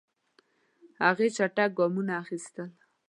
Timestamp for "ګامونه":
1.77-2.13